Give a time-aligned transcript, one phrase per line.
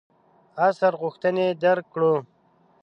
[0.65, 2.13] عصر غوښتنې درک کړو.